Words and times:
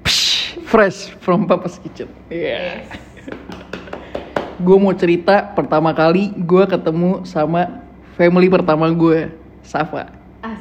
Psh, 0.00 0.30
fresh 0.62 0.98
from 1.18 1.44
Papa's 1.44 1.76
Kitchen. 1.76 2.08
Iya. 2.26 2.84
gue 4.56 4.76
mau 4.76 4.92
cerita 4.92 5.40
pertama 5.50 5.88
kali 5.90 6.36
gue 6.36 6.64
ketemu 6.66 7.24
sama 7.24 7.80
family 8.14 8.44
pertama 8.46 8.84
gue, 8.88 9.32
Safa. 9.62 10.12
As. 10.40 10.60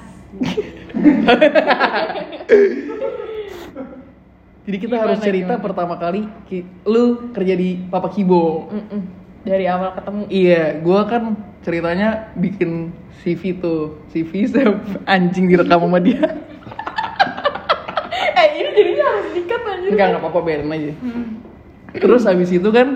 Jadi 4.63 4.77
kita 4.77 4.95
Gimana, 4.95 5.05
harus 5.09 5.19
cerita 5.19 5.53
gimana? 5.57 5.65
pertama 5.65 5.95
kali 5.97 6.21
ki- 6.45 6.67
lu 6.85 7.33
kerja 7.33 7.57
di 7.57 7.81
Papa 7.89 8.07
Kibo. 8.07 8.69
Mm-mm. 8.69 9.01
Dari 9.41 9.65
awal 9.65 9.97
ketemu. 9.97 10.21
Iya, 10.29 10.77
gue 10.77 11.01
kan 11.09 11.23
ceritanya 11.59 12.29
bikin 12.37 12.93
CV 13.19 13.57
tuh, 13.57 13.97
CV 14.13 14.45
anjing 15.09 15.49
direkam 15.49 15.81
sama 15.81 15.97
dia. 15.97 16.21
eh 18.35 18.47
ini 18.55 18.69
jadinya 18.71 19.07
dikat 19.59 19.75
aja. 19.75 19.87
Enggak, 19.89 20.05
nggak 20.09 20.21
apa-apa 20.21 20.39
biarin 20.41 20.69
aja. 20.69 20.91
Hmm. 20.95 21.25
Terus 21.91 22.23
habis 22.23 22.49
itu 22.49 22.69
kan 22.69 22.87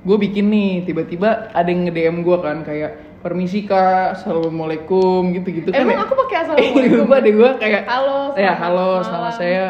gue 0.00 0.16
bikin 0.16 0.46
nih, 0.46 0.84
tiba-tiba 0.84 1.50
ada 1.50 1.66
yang 1.66 1.84
nge-DM 1.84 2.16
gue 2.22 2.36
kan 2.38 2.62
kayak 2.62 2.90
permisi 3.18 3.66
kak, 3.66 4.14
assalamualaikum 4.14 5.34
gitu-gitu 5.34 5.68
kan. 5.68 5.82
Emang 5.82 5.98
ya. 5.98 6.04
aku 6.06 6.14
pakai 6.16 6.36
Eh, 6.36 6.40
assalamualaikum. 6.46 6.98
lupa 7.02 7.16
deh 7.18 7.32
gue 7.32 7.50
kayak 7.58 7.82
Halo, 7.84 8.18
ya 8.34 8.52
halo, 8.54 8.88
malam." 9.00 9.04
sama 9.04 9.28
saya 9.30 9.64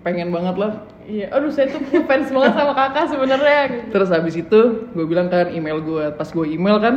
pengen 0.00 0.28
banget 0.28 0.56
lah. 0.60 0.72
Iya, 1.04 1.32
aduh 1.32 1.48
saya 1.48 1.68
tuh 1.68 1.80
fans 2.04 2.28
banget 2.28 2.52
sama 2.52 2.72
kakak 2.72 3.04
sebenarnya. 3.08 3.60
gitu. 3.70 3.86
Terus 3.92 4.08
habis 4.08 4.34
itu 4.34 4.60
gue 4.90 5.04
bilang 5.04 5.28
kan 5.28 5.48
email 5.48 5.80
gue, 5.80 6.04
pas 6.12 6.28
gue 6.28 6.46
email 6.48 6.76
kan, 6.76 6.94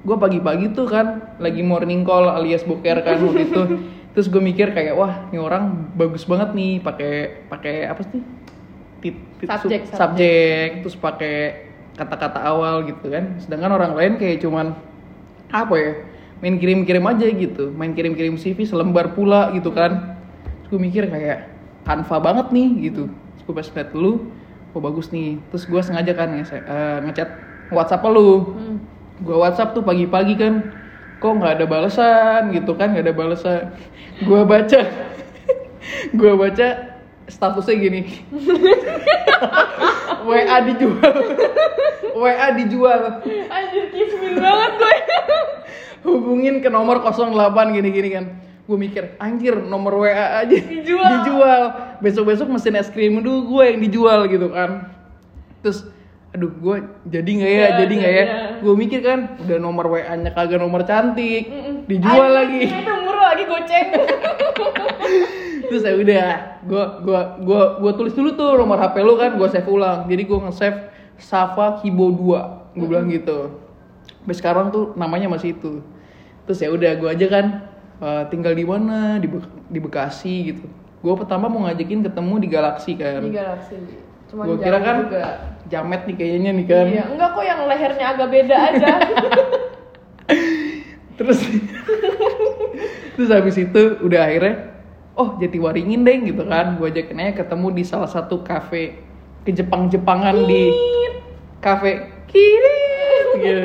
gue 0.00 0.16
pagi-pagi 0.16 0.72
tuh 0.72 0.88
kan 0.88 1.36
lagi 1.36 1.60
morning 1.60 2.04
call 2.04 2.28
alias 2.28 2.64
boker 2.64 3.00
kan 3.00 3.16
waktu 3.18 3.48
itu. 3.48 3.62
Terus 4.18 4.34
gue 4.34 4.42
mikir 4.42 4.74
kayak 4.74 4.98
wah 4.98 5.30
ini 5.30 5.38
orang 5.38 5.94
bagus 5.94 6.26
banget 6.26 6.50
nih 6.50 6.82
pakai 6.82 7.46
pakai 7.46 7.86
apa 7.86 8.02
sih? 8.02 8.18
Tit- 8.98 9.22
tit- 9.38 9.46
Subjek, 9.46 9.86
sub- 9.86 9.94
subjek, 9.94 10.82
terus 10.82 10.98
pakai 10.98 11.36
kata-kata 11.94 12.42
awal 12.42 12.82
gitu 12.82 13.14
kan. 13.14 13.38
Sedangkan 13.38 13.78
orang 13.78 13.94
lain 13.94 14.18
kayak 14.18 14.42
cuman 14.42 14.74
apa 15.54 15.74
ya? 15.78 15.92
Main 16.42 16.58
kirim-kirim 16.58 17.06
aja 17.06 17.30
gitu, 17.30 17.70
main 17.70 17.94
kirim-kirim 17.94 18.34
CV 18.34 18.66
selembar 18.66 19.14
pula 19.14 19.54
gitu 19.54 19.70
kan. 19.70 20.18
Terus 20.66 20.68
gue 20.74 20.80
mikir 20.82 21.06
kayak 21.06 21.54
Canva 21.86 22.18
banget 22.18 22.50
nih 22.50 22.90
gitu. 22.90 23.06
Terus 23.38 23.42
gue 23.46 23.54
pas 23.54 23.68
liat 23.70 23.90
lu, 23.94 24.34
oh 24.74 24.82
bagus 24.82 25.14
nih. 25.14 25.38
Terus 25.54 25.62
gue 25.70 25.78
sengaja 25.78 26.10
kan 26.18 26.34
nge- 26.34 26.66
eh, 26.66 26.98
ngechat 27.06 27.30
WhatsApp 27.70 28.02
lu. 28.10 28.50
Hmm. 28.50 28.76
Gue 29.22 29.38
WhatsApp 29.38 29.78
tuh 29.78 29.86
pagi-pagi 29.86 30.34
kan, 30.34 30.74
kok 31.18 31.32
nggak 31.34 31.58
ada 31.58 31.66
balasan 31.66 32.54
gitu 32.54 32.72
kan, 32.78 32.94
nggak 32.94 33.10
ada 33.10 33.14
balasan. 33.14 33.62
Gue 34.22 34.42
baca, 34.46 34.80
gue 36.18 36.32
baca 36.34 36.68
statusnya 37.28 37.74
gini. 37.76 38.00
WA 40.28 40.58
dijual, 40.66 41.14
WA 42.20 42.48
dijual. 42.58 43.02
Anjir 43.48 43.84
kismin 43.94 44.36
banget 44.38 44.72
gue. 44.76 44.96
Hubungin 46.06 46.60
ke 46.62 46.68
nomor 46.70 47.02
08 47.02 47.34
gini-gini 47.74 48.08
kan. 48.12 48.26
Gue 48.68 48.76
mikir, 48.76 49.16
anjir 49.16 49.56
nomor 49.56 50.04
WA 50.04 50.44
aja 50.44 50.52
Dijual. 50.52 51.24
dijual. 51.24 51.62
Besok-besok 52.04 52.52
mesin 52.52 52.76
es 52.76 52.92
krim 52.92 53.24
dulu 53.24 53.56
gue 53.56 53.64
yang 53.72 53.80
dijual 53.80 54.28
gitu 54.28 54.52
kan. 54.52 54.92
Terus, 55.64 55.88
aduh 56.28 56.52
gue 56.52 56.76
jadi 57.08 57.30
nggak 57.30 57.50
ya, 57.50 57.58
Ya, 57.58 57.68
jadi 57.78 57.94
nggak 57.94 58.12
ya. 58.12 58.20
ya. 58.20 58.26
Gue 58.60 58.74
mikir 58.74 59.00
kan, 59.00 59.18
udah 59.38 59.56
nomor 59.56 59.88
WA-nya 59.88 60.30
kagak 60.30 60.58
nomor 60.58 60.84
cantik, 60.84 61.48
Mm-mm. 61.48 61.88
dijual 61.88 62.30
lagi. 62.30 62.68
Itu 62.68 62.92
murah 63.00 63.32
lagi 63.32 63.44
goceng. 63.44 63.88
Terus 65.68 65.82
ya 65.82 65.94
udah, 65.94 66.26
gue 66.62 66.84
gua 67.02 67.20
gua 67.38 67.62
gua 67.76 67.92
tulis 67.94 68.12
dulu 68.12 68.32
tuh 68.34 68.56
nomor 68.56 68.76
HP 68.78 69.00
lu 69.00 69.16
kan, 69.16 69.36
gue 69.36 69.48
save 69.48 69.68
ulang. 69.68 70.04
Jadi 70.04 70.22
gue 70.24 70.38
nge-save 70.38 70.78
Safa 71.16 71.80
Kibo 71.80 72.08
2, 72.10 72.76
gue 72.76 72.86
bilang 72.86 73.08
gitu. 73.08 73.52
Sampai 74.18 74.34
sekarang 74.34 74.66
tuh 74.68 74.92
namanya 74.94 75.28
masih 75.28 75.52
itu. 75.54 75.80
Terus 76.44 76.58
ya 76.58 76.68
udah, 76.68 76.92
gue 76.94 77.08
aja 77.08 77.26
kan 77.26 77.46
eh, 77.98 78.22
tinggal 78.28 78.52
di 78.52 78.64
mana 78.64 79.16
di, 79.16 79.28
Bek- 79.28 79.64
di 79.66 79.78
Bekasi 79.78 80.34
gitu. 80.46 80.64
Gue 80.98 81.14
pertama 81.14 81.46
mau 81.46 81.64
ngajakin 81.64 82.00
ketemu 82.02 82.34
di 82.38 82.48
Galaxy 82.48 82.92
kan. 82.94 83.20
Di 83.22 83.32
galaksi. 83.32 83.76
Cuma 84.28 84.44
Gue 84.44 84.56
kira 84.58 84.78
kan 84.78 84.96
juga. 85.04 85.24
Jamet 85.68 86.04
nih 86.08 86.16
kayaknya 86.16 86.50
nih 86.56 86.66
kan. 86.66 86.86
Iya, 86.88 87.04
enggak 87.12 87.28
kok 87.32 87.44
yang 87.44 87.60
lehernya 87.64 88.06
agak 88.12 88.28
beda 88.28 88.56
aja. 88.72 88.92
Terus 91.18 91.42
terus 93.18 93.30
habis 93.34 93.58
itu 93.58 93.82
udah 93.98 94.30
akhirnya 94.30 94.70
oh 95.18 95.34
Jatiwaringin 95.42 96.06
deh 96.06 96.30
gitu 96.30 96.46
kan. 96.46 96.78
Gue 96.78 96.94
ajakin 96.94 97.18
aja 97.18 97.42
ketemu 97.42 97.74
di 97.74 97.82
salah 97.82 98.06
satu 98.06 98.46
kafe 98.46 99.02
ke 99.42 99.50
Jepang-Jepangan 99.50 100.46
di 100.46 100.70
kafe 101.58 102.06
kiri 102.30 102.78
gitu. 103.42 103.62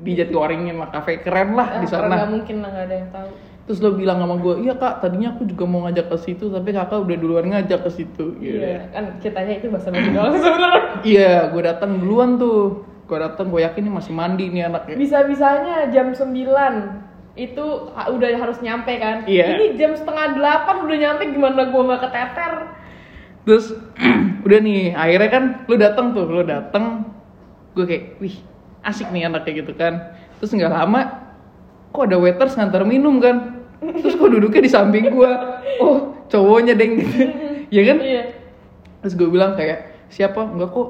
Di 0.00 0.12
Jatiwaringin 0.12 0.76
lah 0.76 0.92
kafe 0.92 1.24
keren 1.24 1.56
lah 1.56 1.80
di 1.80 1.88
Ah, 1.88 1.90
sana. 1.90 2.14
Nggak 2.20 2.30
mungkin 2.36 2.56
lah 2.60 2.68
nggak 2.68 2.84
ada 2.84 2.94
yang 2.94 3.08
tahu. 3.08 3.30
Terus 3.70 3.86
lo 3.86 3.94
bilang 3.94 4.18
sama 4.18 4.34
gue, 4.42 4.66
iya 4.66 4.74
kak, 4.74 4.98
tadinya 4.98 5.30
aku 5.30 5.46
juga 5.46 5.62
mau 5.62 5.86
ngajak 5.86 6.10
ke 6.10 6.18
situ, 6.26 6.50
tapi 6.50 6.74
kakak 6.74 7.06
udah 7.06 7.16
duluan 7.22 7.54
ngajak 7.54 7.86
ke 7.86 7.90
situ. 8.02 8.34
Gitu. 8.42 8.66
Iya, 8.66 8.90
kan 8.90 9.14
ceritanya 9.22 9.62
itu 9.62 9.70
bahasa 9.70 9.94
basi 9.94 10.10
doang 10.10 10.34
sebenarnya. 10.42 10.82
Iya, 11.06 11.34
gue 11.54 11.62
datang 11.62 12.02
duluan 12.02 12.34
tuh. 12.34 12.82
Gue 13.06 13.22
datang, 13.22 13.46
gue 13.46 13.62
yakin 13.62 13.86
nih 13.86 13.94
masih 13.94 14.10
mandi 14.10 14.50
nih 14.50 14.66
anaknya. 14.66 14.98
Bisa-bisanya 14.98 15.86
jam 15.94 16.10
9 16.10 16.34
itu 17.38 17.66
udah 17.94 18.30
harus 18.42 18.58
nyampe 18.58 18.90
kan? 18.98 19.22
Iya. 19.30 19.54
Ini 19.54 19.78
jam 19.78 19.94
setengah 19.94 20.34
delapan 20.34 20.76
udah 20.82 20.96
nyampe 20.98 21.22
gimana 21.30 21.70
gua 21.70 21.82
nggak 21.94 22.02
keteter? 22.10 22.52
Terus 23.46 23.66
udah 24.50 24.58
nih, 24.66 24.98
akhirnya 24.98 25.30
kan 25.30 25.44
lu 25.70 25.78
datang 25.78 26.10
tuh, 26.10 26.26
lu 26.26 26.42
datang, 26.42 27.06
gue 27.78 27.86
kayak, 27.86 28.18
wih 28.18 28.34
asik 28.82 29.14
nih 29.14 29.30
anaknya 29.30 29.62
gitu 29.62 29.78
kan. 29.78 30.10
Terus 30.42 30.58
nggak 30.58 30.74
lama, 30.74 31.30
kok 31.94 32.02
ada 32.10 32.18
waiters 32.18 32.58
ngantar 32.58 32.82
minum 32.82 33.22
kan? 33.22 33.59
Terus 33.80 34.14
kok 34.14 34.28
duduknya 34.28 34.60
di 34.60 34.70
samping 34.70 35.08
gue, 35.08 35.30
oh 35.80 35.96
cowoknya 36.28 36.76
deng 36.76 37.00
gitu, 37.00 37.16
ya 37.72 37.82
kan? 37.88 37.96
Iya. 37.98 38.22
Terus 39.00 39.14
gue 39.16 39.28
bilang 39.28 39.56
kayak, 39.56 40.08
siapa? 40.12 40.44
Enggak 40.44 40.70
kok, 40.70 40.88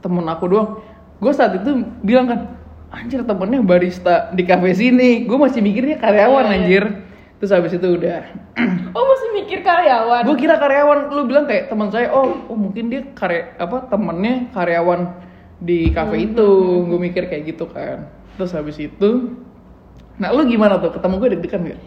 temen 0.00 0.22
aku 0.24 0.44
doang. 0.46 0.78
Gue 1.18 1.34
saat 1.34 1.58
itu 1.58 1.70
bilang 2.00 2.30
kan, 2.30 2.40
anjir 2.88 3.26
temennya 3.26 3.58
barista 3.60 4.30
di 4.30 4.46
kafe 4.46 4.70
sini. 4.72 5.26
Gue 5.26 5.34
masih 5.34 5.58
mikirnya 5.58 5.98
karyawan 5.98 6.46
Iya, 6.46 6.50
iya. 6.50 6.56
anjir. 6.62 6.84
Terus 7.38 7.50
habis 7.54 7.74
itu 7.74 7.86
udah, 7.86 8.22
Oh 8.96 9.04
masih 9.04 9.28
mikir 9.34 9.58
karyawan? 9.62 10.22
gue 10.26 10.36
kira 10.38 10.58
karyawan 10.58 10.98
lu 11.14 11.22
bilang 11.26 11.46
kayak 11.46 11.70
teman 11.70 11.86
saya 11.90 12.10
oh 12.10 12.50
oh 12.50 12.58
mungkin 12.58 12.90
dia 12.90 13.06
karya 13.14 13.54
apa 13.54 13.86
temennya 13.86 14.50
karyawan 14.50 15.14
di 15.58 15.90
kafe 15.94 16.18
Hmm, 16.18 16.26
itu 16.34 16.48
gue 16.86 16.98
mikir 16.98 17.30
kayak 17.30 17.54
gitu 17.54 17.70
kan 17.70 18.10
terus 18.34 18.50
habis 18.50 18.74
itu 18.78 19.38
nah 20.18 20.34
lu 20.34 20.46
gimana 20.46 20.82
tuh 20.82 20.90
ketemu 20.90 21.14
gue 21.14 21.28
deg-degan 21.38 21.60
gak? 21.70 21.80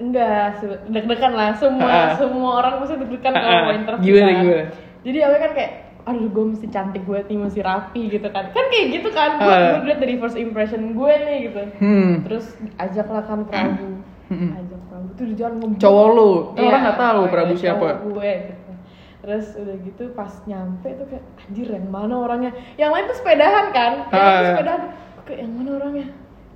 Enggak, 0.00 0.64
deg-degan 0.86 1.32
lah. 1.32 1.52
Semua 1.54 2.16
semua 2.16 2.50
orang 2.58 2.80
pasti 2.80 2.96
deg-degan 2.96 3.32
kalau 3.32 3.60
mau 3.62 3.74
interview. 3.74 4.06
Gimana, 4.10 4.26
kan. 4.26 4.40
gimana? 4.40 4.64
Jadi 5.00 5.18
awalnya 5.20 5.42
kan 5.42 5.52
kayak 5.54 5.72
aduh 6.00 6.26
gue 6.26 6.44
mesti 6.48 6.66
cantik 6.66 7.04
gue 7.04 7.18
nih 7.22 7.36
mesti 7.38 7.60
rapi 7.60 8.08
gitu 8.08 8.24
kan 8.26 8.48
kan 8.48 8.64
kayak 8.66 8.86
gitu 8.90 9.08
kan 9.10 9.36
gue 9.36 9.46
Ah. 9.46 9.76
gue 9.76 9.84
liat 9.84 10.00
dari 10.00 10.16
first 10.16 10.32
impression 10.34 10.96
gue 10.96 11.12
nih 11.12 11.38
gitu 11.44 11.60
hmm 11.76 12.24
terus 12.24 12.46
ajaklah 12.74 13.20
kan 13.22 13.44
Prabu 13.44 14.00
Hmm. 14.26 14.56
ajak 14.56 14.80
Prabu 14.86 15.08
tuh 15.12 15.26
di 15.26 15.34
jalan 15.34 15.60
ngomong 15.60 15.76
cowok 15.76 16.06
lu 16.08 16.30
Iya, 16.56 16.62
orang 16.64 16.80
nggak 16.82 16.98
tahu 16.98 17.20
Prabu 17.28 17.52
siapa 17.54 17.86
gue 18.00 18.30
gitu. 18.48 18.72
terus 19.20 19.46
udah 19.54 19.76
gitu 19.78 20.02
pas 20.10 20.32
nyampe 20.46 20.88
tuh 20.88 21.06
kayak 21.06 21.24
anjir 21.38 21.68
yang 21.68 21.86
mana 21.86 22.14
orangnya 22.18 22.50
yang 22.74 22.90
lain 22.90 23.04
tuh 23.04 23.16
sepedahan 23.16 23.66
kan 23.68 23.92
yang 24.08 24.24
Ah. 24.24 24.40
sepedahan 24.48 24.82
kayak 25.22 25.38
yang 25.38 25.52
mana 25.52 25.70
orangnya 25.76 26.06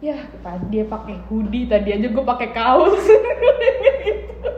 ya 0.04 0.16
dia 0.69 0.84
pakai 0.84 1.16
hoodie 1.32 1.65
tadi 1.65 1.97
aja 1.97 2.06
gue 2.12 2.25
pakai 2.25 2.48
kaos. 2.53 3.00
Gitu. 4.04 4.50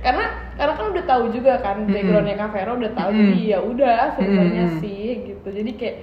karena 0.00 0.24
karena 0.56 0.72
kan 0.72 0.86
udah 0.96 1.04
tahu 1.04 1.24
juga 1.28 1.60
kan 1.60 1.84
Mm-mm. 1.84 1.92
backgroundnya 1.92 2.36
Kak 2.40 2.50
Vero 2.56 2.72
udah 2.80 2.92
tahu 2.96 3.10
jadi 3.12 3.38
ya 3.44 3.58
udah 3.60 4.00
sebenarnya 4.16 4.64
Mm-mm. 4.72 4.80
sih 4.80 5.06
gitu. 5.28 5.48
Jadi 5.52 5.70
kayak 5.76 5.96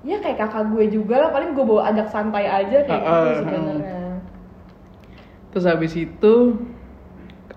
ya 0.00 0.16
kayak 0.24 0.40
kakak 0.40 0.72
gue 0.72 0.84
juga 0.88 1.14
lah 1.20 1.28
paling 1.28 1.52
gue 1.52 1.60
bawa 1.60 1.92
ajak 1.92 2.08
santai 2.08 2.48
aja 2.48 2.88
kayak 2.88 3.04
Ah, 3.04 3.12
gitu 3.12 3.30
sebenarnya. 3.44 4.00
Terus 5.52 5.64
habis 5.68 5.92
itu 5.92 6.34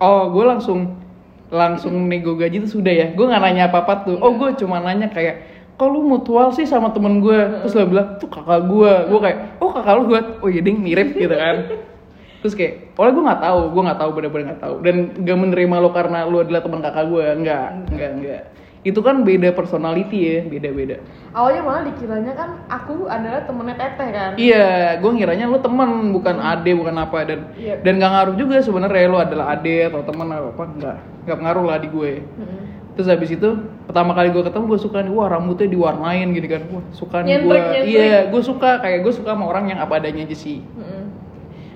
oh 0.03 0.23
gue 0.35 0.43
langsung 0.43 0.99
langsung 1.47 1.95
nego 2.11 2.35
gaji 2.35 2.67
tuh 2.67 2.83
sudah 2.83 2.91
ya. 2.91 3.07
Gue 3.15 3.31
nggak 3.31 3.39
nanya 3.39 3.71
apa 3.71 3.87
apa 3.87 4.03
tuh. 4.03 4.19
Oh 4.19 4.35
gue 4.35 4.59
cuma 4.59 4.83
nanya 4.83 5.07
kayak 5.07 5.52
kok 5.73 5.89
lu 5.89 6.05
mutual 6.05 6.53
sih 6.53 6.65
sama 6.69 6.93
temen 6.93 7.19
gue? 7.19 7.39
Terus 7.65 7.73
lo 7.73 7.85
bilang 7.89 8.07
tuh 8.21 8.29
kakak 8.29 8.61
gue 8.69 8.93
gue 9.09 9.19
kayak 9.19 9.37
oh 9.59 9.69
kakak 9.73 9.93
lu 9.97 10.03
gue 10.11 10.19
oh 10.41 10.49
iya 10.49 10.61
ding 10.61 10.79
mirip 10.79 11.17
gitu 11.17 11.33
kan. 11.33 11.67
Terus 12.43 12.53
kayak 12.59 12.93
oleh 12.99 13.11
gue 13.15 13.23
nggak 13.23 13.41
tahu 13.41 13.59
gue 13.71 13.81
nggak 13.87 13.99
tahu 13.99 14.09
bener-bener 14.13 14.45
nggak 14.53 14.61
tahu. 14.61 14.75
Dan 14.83 14.95
gak 15.23 15.37
menerima 15.39 15.75
lo 15.79 15.89
karena 15.95 16.19
lu 16.27 16.43
adalah 16.43 16.61
teman 16.61 16.81
kakak 16.83 17.05
gue 17.09 17.25
enggak 17.39 17.67
enggak 17.89 18.11
enggak 18.19 18.43
itu 18.83 18.99
kan 18.99 19.23
beda 19.23 19.55
personality 19.55 20.19
ya 20.27 20.39
beda-beda. 20.43 20.99
Awalnya 21.31 21.61
malah 21.63 21.83
dikiranya 21.87 22.33
kan 22.35 22.49
aku 22.67 23.07
adalah 23.07 23.47
temennya 23.47 23.75
teteh 23.79 24.09
kan? 24.11 24.31
Iya 24.35 24.99
gue 24.99 25.11
ngiranya 25.15 25.45
lu 25.47 25.59
teman 25.63 26.11
bukan 26.11 26.35
ade 26.43 26.71
bukan 26.75 26.95
apa. 26.99 27.17
Dan 27.23 27.39
Iya. 27.55 27.79
dan 27.79 27.93
gak 28.03 28.11
ngaruh 28.11 28.35
juga 28.35 28.59
sebenarnya 28.59 29.07
lu 29.07 29.17
adalah 29.23 29.55
ade 29.55 29.87
atau 29.87 30.03
teman 30.03 30.27
atau 30.35 30.51
apa 30.51 30.63
enggak 30.67 30.97
nggak 31.23 31.37
pengaruh 31.39 31.63
lah 31.63 31.77
di 31.79 31.87
gue. 31.87 32.13
Mm-mm. 32.19 32.59
Terus 32.93 33.09
habis 33.09 33.33
itu 33.33 33.49
pertama 33.89 34.13
kali 34.13 34.29
gue 34.29 34.45
ketemu 34.45 34.69
gue 34.69 34.79
suka 34.81 35.01
nih 35.01 35.09
wah 35.09 35.25
rambutnya 35.25 35.65
diwarnain 35.65 36.29
gini 36.29 36.47
kan. 36.47 36.61
Wah 36.69 36.85
suka 36.93 37.25
nih 37.25 37.41
gue 37.41 37.57
iya 37.89 38.29
gue 38.29 38.41
suka 38.45 38.81
kayak 38.85 39.01
gue 39.01 39.13
suka 39.13 39.33
sama 39.33 39.49
orang 39.49 39.73
yang 39.73 39.79
apa 39.81 39.97
adanya 39.97 40.29
aja 40.29 40.37
sih. 40.37 40.61
Mm-mm. 40.61 41.01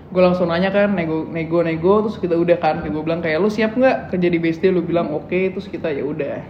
gue 0.07 0.21
langsung 0.23 0.47
nanya 0.47 0.71
kan 0.71 0.95
nego 0.95 1.27
nego 1.27 1.59
nego 1.65 2.07
terus 2.07 2.15
kita 2.21 2.37
udah 2.37 2.57
kan. 2.61 2.79
Gue 2.85 3.01
bilang 3.03 3.19
kayak 3.19 3.43
lu 3.43 3.49
siap 3.51 3.75
nggak 3.75 4.13
kerja 4.13 4.27
di 4.31 4.37
BSD 4.39 4.63
lu 4.71 4.85
bilang 4.85 5.11
oke 5.11 5.35
terus 5.51 5.67
kita 5.67 5.91
ya 5.91 6.05
udah. 6.07 6.45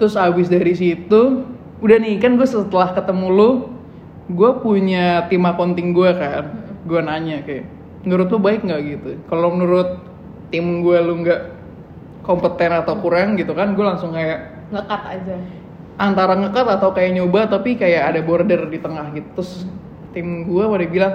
Terus 0.00 0.14
abis 0.16 0.48
dari 0.48 0.74
situ 0.74 1.44
udah 1.84 1.96
nih 2.00 2.16
kan 2.22 2.40
gue 2.40 2.48
setelah 2.48 2.96
ketemu 2.96 3.26
lu 3.28 3.50
gue 4.30 4.50
punya 4.64 5.28
tim 5.28 5.44
accounting 5.44 5.92
gue 5.92 6.10
kan. 6.16 6.44
Gue 6.88 7.02
nanya 7.04 7.44
kayak 7.44 7.68
menurut 8.08 8.32
lu 8.32 8.38
baik 8.40 8.64
nggak 8.64 8.80
gitu? 8.88 9.10
Kalau 9.28 9.52
menurut 9.52 10.00
tim 10.48 10.80
gue 10.80 10.98
lu 11.04 11.20
nggak 11.24 11.53
kompeten 12.24 12.72
atau 12.72 12.96
kurang 12.98 13.36
gitu 13.36 13.52
kan 13.52 13.76
gue 13.76 13.84
langsung 13.84 14.16
kayak 14.16 14.64
ngekat 14.72 15.02
aja. 15.12 15.36
antara 16.00 16.34
ngekat 16.34 16.66
atau 16.80 16.90
kayak 16.90 17.14
nyoba 17.20 17.46
tapi 17.46 17.76
kayak 17.78 18.10
ada 18.10 18.20
border 18.24 18.66
di 18.66 18.80
tengah 18.82 19.12
gitu. 19.14 19.28
Terus 19.38 19.68
tim 20.10 20.48
gue 20.48 20.64
pada 20.66 20.86
bilang 20.88 21.14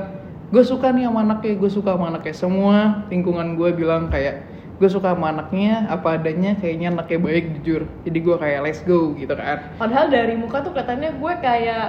gue 0.53 0.63
suka 0.63 0.93
nih 0.95 1.09
sama 1.09 1.25
anaknya 1.25 1.53
gue 1.59 1.71
suka 1.73 1.89
sama 1.97 2.05
anaknya 2.13 2.35
semua. 2.37 2.77
Lingkungan 3.11 3.59
gue 3.59 3.69
bilang 3.75 4.07
kayak 4.07 4.45
gue 4.79 4.87
suka 4.87 5.11
sama 5.11 5.35
anaknya 5.35 5.89
apa 5.91 6.15
adanya 6.15 6.55
kayaknya 6.55 6.95
anaknya 6.95 7.19
baik 7.19 7.45
jujur. 7.59 7.81
Jadi 8.07 8.19
gue 8.23 8.35
kayak 8.39 8.59
let's 8.63 8.79
go 8.87 9.11
gitu 9.17 9.35
kan. 9.35 9.65
Padahal 9.75 10.07
dari 10.07 10.39
muka 10.39 10.63
tuh 10.63 10.71
kelihatannya 10.71 11.11
gue 11.19 11.33
kayak 11.43 11.87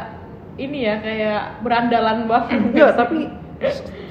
ini 0.58 0.78
ya 0.82 0.94
kayak 0.98 1.62
berandalan 1.62 2.26
banget. 2.26 2.58
Enggak 2.58 2.92
tapi 2.98 3.30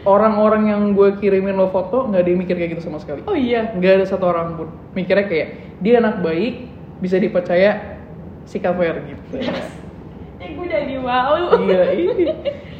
orang-orang 0.09 0.73
yang 0.73 0.81
gue 0.97 1.21
kirimin 1.21 1.53
lo 1.53 1.69
foto 1.69 2.09
nggak 2.09 2.25
ada 2.25 2.29
yang 2.33 2.39
mikir 2.41 2.55
kayak 2.57 2.73
gitu 2.73 2.89
sama 2.89 2.97
sekali 2.97 3.21
oh 3.29 3.37
iya 3.37 3.69
nggak 3.77 4.01
ada 4.01 4.05
satu 4.09 4.25
orang 4.25 4.57
pun 4.57 4.67
mikirnya 4.97 5.29
kayak 5.29 5.47
dia 5.77 6.01
anak 6.01 6.25
baik 6.25 6.65
bisa 6.97 7.21
dipercaya 7.21 8.01
sikap 8.49 8.73
fair 8.81 8.97
gitu 9.05 9.37
ya 10.41 10.47
gue 10.49 10.65
jadi 10.65 10.95
malu 10.97 11.53
Gila 11.61 11.87
ini. 11.93 12.25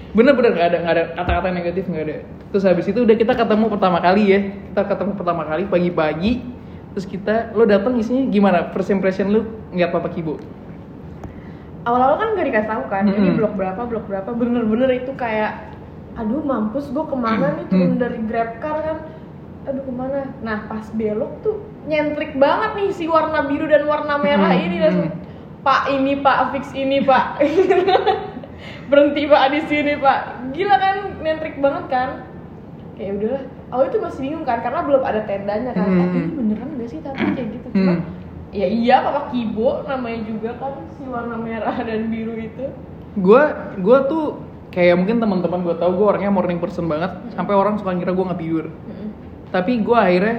Bener-bener 0.09 0.57
gak 0.57 0.67
ada 0.73 0.77
nggak 0.81 0.93
ada 0.97 1.03
kata-kata 1.21 1.47
negatif 1.53 1.85
nggak 1.85 2.05
ada. 2.09 2.17
Terus 2.49 2.63
habis 2.65 2.89
itu 2.89 3.05
udah 3.05 3.13
kita 3.13 3.29
ketemu 3.37 3.69
pertama 3.69 4.01
kali 4.01 4.23
ya. 4.33 4.39
Kita 4.73 4.81
ketemu 4.89 5.11
pertama 5.13 5.45
kali 5.45 5.69
pagi-pagi. 5.69 6.41
Terus 6.97 7.05
kita 7.05 7.53
lo 7.53 7.69
datang 7.69 7.93
isinya 7.93 8.25
gimana? 8.25 8.73
First 8.73 8.89
impression 8.89 9.29
lu 9.29 9.45
ngeliat 9.69 9.93
Papa 9.93 10.09
Kibo? 10.09 10.41
awal-awal 11.87 12.15
kan 12.19 12.27
gak 12.37 12.47
dikasih 12.51 12.69
tahu 12.69 12.83
kan 12.91 13.03
ini 13.07 13.17
Mm-mm. 13.17 13.37
blok 13.39 13.53
berapa 13.55 13.81
blok 13.87 14.05
berapa 14.05 14.29
bener-bener 14.35 14.89
itu 14.99 15.11
kayak 15.15 15.68
aduh 16.15 16.41
mampus 16.41 16.89
gue 16.89 17.01
ke 17.01 17.15
mana 17.15 17.53
nih 17.55 17.65
turun 17.67 17.95
dari 17.95 18.19
grab 18.23 18.57
car 18.57 18.77
kan? 18.81 18.97
Aduh 19.65 19.83
ke 19.83 19.93
mana? 19.93 20.31
Nah 20.39 20.65
pas 20.65 20.85
belok 20.89 21.41
tuh 21.41 21.57
nyentrik 21.85 22.33
banget 22.35 22.71
nih 22.75 22.89
si 22.91 23.05
warna 23.05 23.43
biru 23.43 23.65
dan 23.65 23.85
warna 23.85 24.17
merah 24.17 24.51
Mm. 24.51 24.63
ini 24.63 24.77
langsung 24.79 25.11
pak 25.59 25.81
ini 25.89 26.13
pak 26.17 26.37
fix 26.51 26.65
ini 26.71 26.97
pak. 27.01 27.25
Berhenti 28.89 29.23
pak 29.25 29.43
di 29.53 29.59
sini 29.65 29.93
pak. 29.95 30.19
Gila 30.51 30.75
kan 30.75 30.95
nyentrik 31.21 31.55
banget 31.61 31.85
kan? 31.87 32.09
Kayak 32.97 33.11
udahlah. 33.21 33.43
Awal 33.69 33.85
itu 33.85 33.97
masih 34.01 34.19
bingung 34.25 34.43
kan 34.43 34.59
karena 34.59 34.81
belum 34.81 35.01
ada 35.05 35.21
tendanya 35.23 35.71
kan. 35.71 35.85
Mm. 35.85 35.99
Eh, 36.01 36.07
ini 36.17 36.31
beneran 36.33 36.69
gak 36.75 36.89
sih 36.89 36.99
tapi 36.99 37.23
kayak 37.37 37.49
gitu. 37.53 37.67
Cuma 37.71 37.93
Hmm. 37.95 38.01
ya 38.49 38.65
iya 38.65 39.05
papa 39.05 39.29
kibo 39.29 39.85
namanya 39.85 40.25
juga 40.25 40.57
kan 40.57 40.73
si 40.97 41.05
warna 41.05 41.37
merah 41.37 41.77
dan 41.79 42.09
biru 42.09 42.33
itu. 42.33 42.65
Gue 43.15 43.43
gue 43.77 43.97
tuh 44.09 44.41
kayak 44.69 44.95
mungkin 44.97 45.17
teman-teman 45.17 45.65
gue 45.65 45.75
tau 45.77 45.91
gue 45.93 46.05
orangnya 46.05 46.29
morning 46.29 46.61
person 46.61 46.85
banget. 46.85 47.11
Sampai 47.33 47.53
orang 47.57 47.77
suka 47.77 47.93
ngira 47.93 48.13
gue 48.13 48.25
nggak 48.25 48.39
tidur. 48.39 48.65
Tapi 49.49 49.81
gue 49.81 49.97
akhirnya 49.97 50.35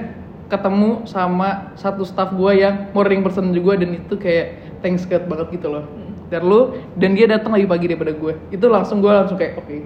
ketemu 0.50 1.06
sama 1.06 1.70
satu 1.78 2.02
staff 2.02 2.34
gue 2.34 2.52
yang 2.58 2.90
morning 2.90 3.22
person 3.22 3.54
juga 3.54 3.78
dan 3.78 3.98
itu 3.98 4.14
kayak 4.18 4.78
thanks 4.82 5.06
God 5.06 5.26
banget 5.26 5.58
gitu 5.58 5.70
loh. 5.70 5.84
Dan 6.30 6.46
lu 6.46 6.78
dan 6.94 7.18
dia 7.18 7.26
datang 7.26 7.54
lebih 7.58 7.70
pagi 7.70 7.86
daripada 7.90 8.14
gue. 8.14 8.32
Itu 8.54 8.70
langsung 8.70 9.02
gue 9.02 9.10
langsung 9.10 9.38
kayak 9.38 9.58
oke 9.58 9.76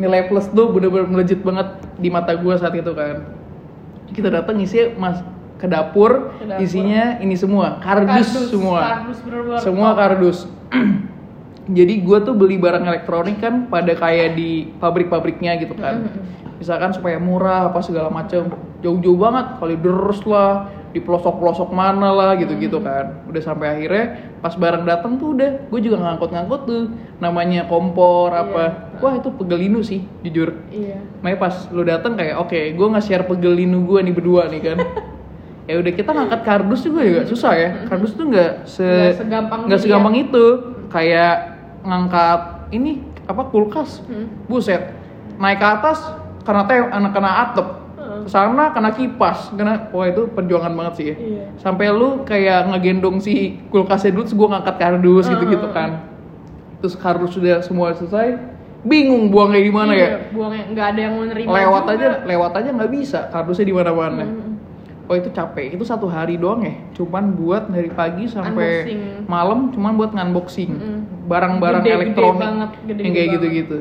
nilai 0.00 0.32
plus 0.32 0.48
tuh 0.48 0.72
bener-bener 0.72 1.04
melejit 1.04 1.44
banget 1.44 1.76
di 2.00 2.08
mata 2.08 2.32
gue 2.32 2.54
saat 2.56 2.72
itu 2.72 2.92
kan. 2.96 3.20
Kita 4.10 4.32
datang 4.32 4.56
isi 4.58 4.96
mas 4.96 5.20
ke 5.60 5.68
dapur, 5.68 6.32
Ke 6.40 6.48
dapur. 6.48 6.64
isinya 6.64 7.20
ini 7.20 7.36
semua 7.36 7.76
kardus, 7.84 8.32
semua 8.48 8.80
kardus 8.80 9.18
semua 9.60 9.88
kardus 9.92 10.38
jadi 11.70 11.94
gue 12.02 12.18
tuh 12.26 12.34
beli 12.34 12.58
barang 12.58 12.84
elektronik 12.84 13.38
kan 13.38 13.70
pada 13.70 13.94
kayak 13.94 14.34
di 14.34 14.70
pabrik-pabriknya 14.82 15.58
gitu 15.62 15.74
kan. 15.78 16.06
Mm-mm. 16.06 16.38
misalkan 16.60 16.92
supaya 16.92 17.16
murah 17.16 17.72
apa 17.72 17.80
segala 17.80 18.12
macam 18.12 18.52
jauh-jauh 18.84 19.16
banget 19.16 19.46
kali 19.56 19.80
deres 19.80 20.20
lah 20.28 20.68
di 20.90 20.98
pelosok-pelosok 20.98 21.70
mana 21.70 22.10
lah 22.10 22.30
gitu-gitu 22.34 22.82
kan. 22.82 23.22
Udah 23.30 23.42
sampai 23.42 23.78
akhirnya 23.78 24.34
pas 24.42 24.54
barang 24.58 24.84
datang 24.84 25.22
tuh 25.22 25.38
udah 25.38 25.70
gue 25.70 25.80
juga 25.80 26.02
ngangkut-ngangkut 26.02 26.60
tuh. 26.66 26.84
Namanya 27.22 27.70
kompor 27.70 28.34
apa. 28.34 28.90
wah 29.00 29.16
itu 29.16 29.30
pegelinu 29.32 29.80
sih 29.80 30.04
jujur. 30.26 30.52
Iya. 30.68 31.00
Makanya 31.24 31.38
pas 31.38 31.54
lu 31.72 31.82
datang 31.86 32.18
kayak 32.18 32.36
oke, 32.36 32.60
gue 32.76 32.86
nge-share 32.92 33.24
pegelinu 33.24 33.86
gue 33.86 33.98
nih 34.02 34.14
berdua 34.14 34.50
nih 34.50 34.60
kan. 34.60 34.78
ya 35.70 35.78
udah 35.78 35.92
kita 35.94 36.10
ngangkat 36.10 36.40
kardus 36.42 36.80
juga 36.82 37.00
ya 37.06 37.22
susah 37.22 37.52
ya. 37.54 37.70
Kardus 37.86 38.12
tuh 38.18 38.26
nggak 38.26 38.52
se 38.66 38.84
Nggak 38.84 39.16
segampang 39.22 39.60
nggak 39.70 39.78
itu 39.78 39.84
segampang 39.86 40.14
itu. 40.18 40.46
Kayak 40.90 41.34
ngangkat 41.82 42.40
ini 42.70 43.00
apa 43.26 43.46
kulkas. 43.48 44.02
Hmm. 44.06 44.28
Buset. 44.46 44.92
Naik 45.40 45.58
ke 45.58 45.66
atas 45.66 45.98
karena 46.44 46.62
teh 46.66 46.80
anak 46.80 47.12
kena 47.12 47.32
atap. 47.48 47.68
Ke 48.20 48.28
sana 48.28 48.68
kena 48.76 48.92
kipas, 48.92 49.48
kena 49.56 49.88
wah 49.96 50.04
itu 50.04 50.28
perjuangan 50.28 50.72
banget 50.76 50.94
sih 51.00 51.06
ya. 51.08 51.16
Iya. 51.16 51.44
Sampai 51.56 51.88
lu 51.88 52.20
kayak 52.28 52.68
ngegendong 52.68 53.16
si 53.16 53.56
kulkasnya 53.72 54.12
dulu, 54.12 54.28
terus 54.28 54.36
gue 54.36 54.48
ngangkat 54.50 54.76
kardus 54.76 55.24
gitu-gitu 55.30 55.64
Heeh. 55.64 55.72
kan. 55.72 55.90
Terus 56.84 56.94
kardus 57.00 57.32
sudah 57.32 57.64
semua 57.64 57.96
selesai, 57.96 58.36
bingung 58.84 59.32
buangnya 59.32 59.60
di 59.60 59.72
mana 59.72 59.92
ya 59.92 60.00
Iya, 60.00 60.18
buangnya 60.32 60.64
nggak 60.68 60.86
ada 60.92 61.00
yang 61.00 61.12
mau 61.16 61.24
nerima 61.24 61.48
lewat 61.52 61.82
juga. 61.84 61.92
aja 61.96 62.08
lewat 62.24 62.52
aja 62.56 62.68
nggak 62.72 62.90
bisa 62.92 63.18
kardusnya 63.28 63.66
di 63.68 63.74
mana 63.76 63.90
mana 63.92 64.24
Mm. 64.24 64.49
Oh 65.10 65.18
itu 65.18 65.26
capek. 65.34 65.74
Itu 65.74 65.82
satu 65.82 66.06
hari 66.06 66.38
doang 66.38 66.62
ya? 66.62 66.78
Cuman 66.94 67.34
buat 67.34 67.66
dari 67.66 67.90
pagi 67.90 68.30
sampai 68.30 68.86
Unboxing. 68.86 69.02
malam 69.26 69.58
cuman 69.74 69.92
buat 69.98 70.10
ngunboxing 70.14 70.70
Mm-mm. 70.70 71.00
barang-barang 71.26 71.82
elektronik 71.82 72.38
banget, 72.38 72.70
gede 72.86 73.00
yang 73.02 73.12
kayak 73.12 73.26
banget. 73.26 73.34
gitu-gitu. 73.34 73.78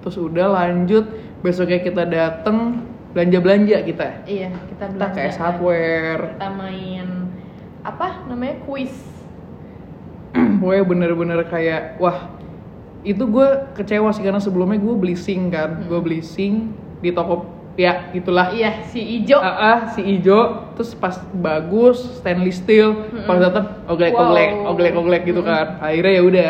Terus 0.00 0.16
udah 0.16 0.46
lanjut 0.48 1.04
besoknya 1.44 1.78
kita 1.84 2.02
dateng 2.08 2.80
belanja 3.12 3.38
belanja 3.40 3.76
kita. 3.84 4.06
Iya 4.24 4.48
kita 4.52 4.64
kita 4.72 4.84
belanja 4.96 5.14
kayak 5.14 5.32
kan. 5.32 5.40
hardware. 5.44 6.22
Kita 6.32 6.48
main 6.50 7.06
apa 7.84 8.08
namanya 8.26 8.56
kuis 8.64 8.94
gue 10.62 10.76
bener-bener 10.82 11.44
kayak 11.46 11.96
wah 11.96 12.28
itu 13.06 13.22
gue 13.22 13.48
kecewa 13.72 14.10
sih 14.10 14.20
karena 14.20 14.42
sebelumnya 14.42 14.80
gue 14.80 14.94
beli 14.96 15.14
sing 15.14 15.48
kan. 15.48 15.84
Gue 15.84 16.00
beli 16.00 16.20
sing 16.20 16.72
di 17.00 17.12
toko 17.12 17.55
ya 17.76 18.08
itulah 18.10 18.50
iya 18.50 18.82
si 18.88 18.98
ijo. 19.20 19.36
Ah, 19.36 19.52
ah, 19.54 19.78
si 19.92 20.00
ijo. 20.00 20.72
Terus 20.74 20.92
pas 20.92 21.16
bagus 21.30 22.00
stainless 22.18 22.58
steel 22.58 22.96
pas 23.22 23.36
datang 23.36 23.84
oglek 23.86 24.12
oglek 24.12 24.50
Wow. 24.54 24.72
oglek 24.72 24.92
oglek 24.94 25.22
gitu 25.24 25.40
kan. 25.40 25.76
Akhirnya 25.78 26.12
ya 26.12 26.22
udah 26.22 26.48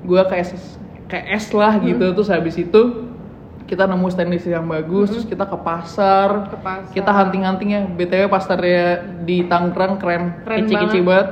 gue 0.00 0.22
kayak 0.24 0.46
es- 0.48 0.78
kayak 1.06 1.26
es 1.32 1.46
lah 1.50 1.76
gitu. 1.80 2.14
Terus 2.14 2.30
habis 2.30 2.54
itu 2.54 3.10
kita 3.66 3.86
nemu 3.86 4.06
stainless 4.08 4.42
steel 4.42 4.56
yang 4.56 4.66
bagus 4.66 5.10
terus 5.10 5.22
kita 5.24 5.42
ke 5.42 5.54
pasar. 5.56 6.46
Ke 6.48 6.58
pasar. 6.58 6.90
kita 6.90 7.10
hunting 7.12 7.42
huntingnya 7.44 7.80
btw 7.88 8.26
pasarnya 8.26 8.82
di 9.22 9.42
Tangerang 9.44 9.94
keren, 9.96 10.42
kece 10.44 10.74
kece 10.76 11.00
banget. 11.00 11.28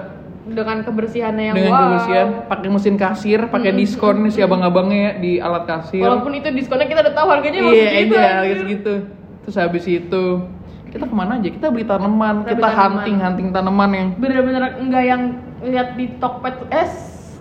dengan 0.49 0.81
kebersihannya 0.81 1.45
yang 1.45 1.55
dengan 1.55 1.71
wow. 1.71 1.83
kebersihan 1.85 2.29
pakai 2.49 2.69
mesin 2.73 2.97
kasir 2.97 3.53
pakai 3.53 3.69
diskon 3.71 4.25
nih 4.25 4.33
si 4.33 4.41
abang-abangnya 4.41 4.97
ya 4.97 5.13
di 5.15 5.33
alat 5.37 5.69
kasir. 5.69 6.01
Walaupun 6.01 6.33
itu 6.33 6.49
diskonnya 6.49 6.89
kita 6.89 7.05
udah 7.05 7.15
tahu 7.15 7.29
harganya 7.29 7.61
mau 7.61 7.69
iya 7.69 7.87
segitu 7.93 8.17
aja 8.17 8.31
anjir. 8.41 8.99
Terus 9.49 9.57
habis 9.57 9.89
itu 9.89 10.45
kita 10.89 11.09
ke 11.09 11.15
mana 11.17 11.41
aja? 11.41 11.49
Kita 11.49 11.73
beli 11.73 11.89
tanaman 11.89 12.45
Kita 12.45 12.53
kita, 12.53 12.61
beli 12.61 12.69
tanaman. 12.69 12.93
hunting 13.01 13.17
hunting 13.17 13.49
tanaman 13.49 13.91
yang 13.97 14.09
bener-bener 14.21 14.63
enggak 14.77 15.05
yang 15.05 15.23
lihat 15.65 15.89
di 15.97 16.05
Tokped 16.21 16.69
es 16.69 16.93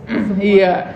iya. 0.40 0.96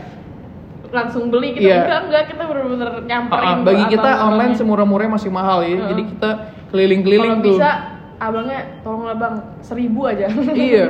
Langsung 0.87 1.27
beli 1.27 1.51
kita 1.51 1.67
Iya. 1.67 1.75
enggak 1.83 2.01
enggak. 2.07 2.23
Kita 2.31 2.43
bener-bener 2.47 2.89
nyamperin 3.03 3.55
tuh 3.59 3.65
bagi 3.67 3.83
kita 3.89 4.11
online 4.21 4.53
semurah-murahnya 4.55 5.11
masih 5.11 5.31
mahal 5.31 5.59
ya. 5.63 5.75
Heeh. 5.75 5.87
jadi 5.91 6.01
kita 6.15 6.29
keliling-keliling 6.71 7.33
tuh 7.43 7.55
bisa 7.55 7.71
abangnya 8.15 8.59
tolonglah 8.83 9.15
bang. 9.19 9.35
Seribu 9.59 10.07
aja. 10.07 10.31
Iya. 10.55 10.85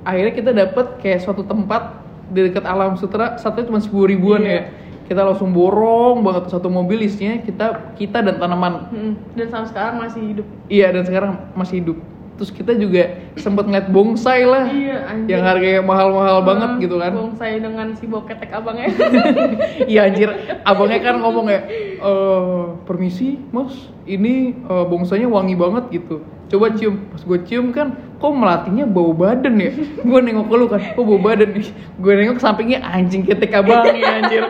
Akhirnya 0.00 0.32
kita 0.32 0.50
dapet 0.56 0.86
kayak 1.04 1.20
suatu 1.20 1.44
tempat 1.44 2.00
di 2.32 2.40
dekat 2.40 2.64
alam 2.64 2.96
sutra. 2.96 3.36
Satunya 3.36 3.68
cuma 3.68 3.84
sepuluh 3.84 4.08
ribuan 4.08 4.40
Iya. 4.40 4.48
ya 4.48 4.62
kita 5.08 5.24
langsung 5.24 5.50
borong 5.50 6.20
banget. 6.20 6.52
Satu 6.52 6.68
mobil 6.68 7.02
isinya 7.02 7.40
kita 7.40 7.96
kita 7.96 8.20
dan 8.20 8.36
tanaman. 8.36 8.72
Hmm, 8.88 9.12
dan 9.32 9.48
sampai 9.48 9.68
sekarang 9.68 9.94
masih 9.98 10.22
hidup. 10.22 10.46
Iya 10.68 10.86
dan 10.92 11.02
sekarang 11.02 11.32
masih 11.52 11.76
hidup. 11.80 11.98
Terus 12.38 12.54
kita 12.54 12.70
juga 12.70 13.02
sempet 13.34 13.66
ngeliat 13.66 13.90
bonsai 13.90 14.46
lah 14.46 14.70
Iya, 14.70 15.10
anjir. 15.10 15.26
yang 15.26 15.42
harganya 15.42 15.82
mahal-mahal 15.82 16.38
banget 16.46 16.70
Hmm, 16.70 16.78
gitu 16.78 16.94
kan. 16.94 17.10
Bongsai 17.10 17.58
dengan 17.58 17.90
si 17.98 18.06
boketek 18.06 18.54
abangnya. 18.54 18.94
iya 19.90 20.06
anjir. 20.06 20.30
Abangnya 20.62 21.02
kan 21.02 21.18
ngomong 21.18 21.50
ya 21.50 21.66
"Eh, 21.98 22.62
permisi 22.86 23.42
mas. 23.50 23.74
Ini 24.06 24.54
eh, 24.54 24.84
bongsainya 24.86 25.26
wangi 25.26 25.58
banget 25.58 25.90
gitu. 25.90 26.22
Coba 26.46 26.70
cium. 26.72 27.10
Pas 27.10 27.20
gue 27.20 27.38
cium 27.42 27.74
kan 27.74 27.92
kok 28.16 28.30
melatinya 28.30 28.86
bau 28.86 29.10
badan 29.10 29.58
ya? 29.58 29.74
Gue 29.98 30.20
nengok 30.22 30.46
ke 30.46 30.54
lu 30.54 30.66
kan 30.70 30.80
kok 30.94 31.02
bau 31.02 31.18
badan? 31.18 31.58
Gue 31.98 32.12
nengok 32.14 32.38
sampingnya 32.38 32.86
anjing 32.86 33.26
ketek 33.26 33.50
abangnya 33.50 34.14
anjir 34.14 34.44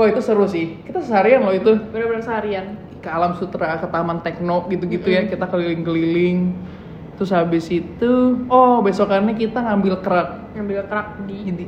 wah 0.00 0.08
itu 0.08 0.20
seru 0.24 0.48
sih. 0.48 0.80
Kita 0.88 1.04
seharian 1.04 1.44
loh 1.44 1.52
itu. 1.52 1.76
Bener-bener 1.92 2.24
seharian. 2.24 2.66
ke 3.00 3.08
alam 3.08 3.32
sutra 3.40 3.80
ke 3.80 3.88
taman 3.88 4.20
tekno 4.20 4.68
gitu-gitu 4.68 5.08
ya. 5.08 5.28
Kita 5.28 5.44
keliling-keliling. 5.48 6.56
Terus 7.20 7.36
habis 7.36 7.68
itu 7.68 8.44
oh 8.48 8.80
besokannya 8.80 9.36
kita 9.36 9.60
ngambil 9.60 10.00
kerak. 10.00 10.28
Ngambil 10.56 10.88
kerak 10.88 11.08
di 11.28 11.38
di, 11.52 11.64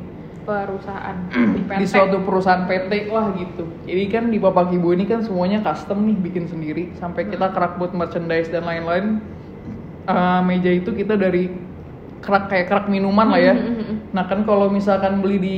perusahaan 0.48 1.16
di 1.32 1.62
PT. 1.68 1.78
di 1.80 1.86
suatu 1.88 2.16
perusahaan 2.24 2.64
PT 2.64 3.12
wah 3.12 3.32
gitu. 3.36 3.64
Jadi 3.84 4.04
kan 4.08 4.28
di 4.28 4.40
Bapak 4.40 4.72
Ibu 4.72 4.96
ini 4.96 5.04
kan 5.04 5.20
semuanya 5.24 5.60
custom 5.60 6.04
nih 6.08 6.16
bikin 6.20 6.48
sendiri. 6.48 6.92
Sampai 6.96 7.28
kita 7.28 7.52
kerak 7.52 7.80
buat 7.80 7.92
merchandise 7.96 8.48
dan 8.52 8.64
lain-lain. 8.64 9.20
Eh, 10.08 10.40
meja 10.44 10.68
itu 10.72 10.90
kita 10.92 11.14
dari 11.16 11.52
kerak 12.22 12.48
kayak 12.48 12.66
kerak 12.68 12.86
minuman 12.92 13.28
lah 13.32 13.40
ya. 13.40 13.54
Nah 14.12 14.24
kan 14.28 14.44
kalau 14.44 14.68
misalkan 14.68 15.24
beli 15.24 15.38
di 15.40 15.56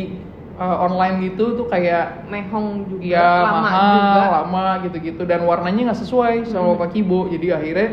eh, 0.54 0.76
online 0.80 1.16
gitu 1.28 1.54
tuh 1.54 1.66
kayak 1.66 2.26
Mehong 2.26 2.86
juga. 2.88 3.02
Iya 3.02 3.28
lama 3.42 3.58
mahal, 3.60 3.90
juga. 3.94 4.22
lama 4.30 4.64
gitu-gitu 4.82 5.22
dan 5.24 5.40
warnanya 5.42 5.90
nggak 5.90 6.00
sesuai 6.00 6.34
sama 6.46 6.78
Bapak 6.78 6.94
Kibo. 6.94 7.26
Jadi 7.26 7.46
akhirnya 7.50 7.88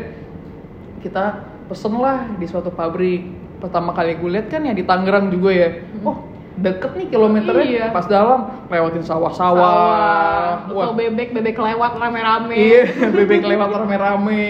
kita 1.02 1.24
pesen 1.66 1.94
lah 1.98 2.30
di 2.36 2.46
suatu 2.46 2.70
pabrik. 2.70 3.26
Pertama 3.58 3.94
kali 3.94 4.18
gue 4.18 4.30
lihat 4.30 4.50
kan 4.50 4.62
ya 4.62 4.74
di 4.74 4.82
Tangerang 4.82 5.30
juga 5.30 5.50
ya. 5.50 5.68
Oh 6.02 6.18
deket 6.52 6.92
nih 7.00 7.08
kilometernya 7.08 7.64
Iya. 7.64 7.86
pas 7.90 8.04
dalam 8.04 8.66
lewatin 8.68 9.00
sawah-sawah. 9.00 9.56
Sawah, 9.56 10.68
Wah, 10.68 10.84
atau 10.84 10.92
bebek, 10.92 11.32
bebek 11.32 11.56
lewat 11.56 11.96
rame-rame. 11.96 12.52
iya 12.52 12.84
bebek 13.16 13.40
lewat 13.40 13.72
rame-rame. 13.72 14.44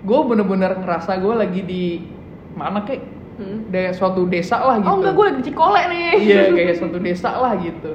Gue 0.00 0.20
bener-bener 0.24 0.78
ngerasa 0.80 1.18
gue 1.20 1.34
lagi 1.36 1.60
di 1.60 1.84
mana 2.56 2.86
kek? 2.88 3.02
Hmm. 3.36 3.68
Dari 3.68 3.92
suatu 3.92 4.24
desa 4.24 4.56
lah 4.58 4.80
gitu. 4.80 4.88
Oh 4.88 4.96
enggak, 4.96 5.12
gue 5.12 5.24
lagi 5.28 5.42
Cikole 5.44 5.82
nih. 5.88 6.12
iya 6.18 6.42
kayak 6.48 6.76
suatu 6.80 6.98
desa 6.98 7.30
lah 7.36 7.52
gitu 7.56 7.92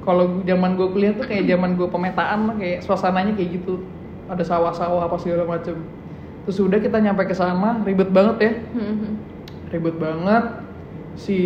kalau 0.00 0.40
zaman 0.42 0.74
gue 0.74 0.88
kuliah 0.90 1.12
tuh 1.12 1.28
kayak 1.28 1.44
zaman 1.44 1.76
gue 1.76 1.84
pemetaan 1.84 2.48
lah 2.48 2.56
kayak 2.56 2.80
suasananya 2.80 3.36
kayak 3.36 3.60
gitu 3.60 3.84
ada 4.26 4.40
sawah-sawah 4.40 5.04
apa 5.04 5.16
segala 5.20 5.44
macem 5.44 5.76
terus 6.42 6.56
udah 6.56 6.80
kita 6.80 6.96
nyampe 6.98 7.28
ke 7.28 7.36
sana 7.36 7.84
ribet 7.84 8.08
banget 8.08 8.36
ya 8.40 8.52
Hmm. 8.72 9.20
ribet 9.68 10.00
banget 10.00 10.44
si 11.14 11.38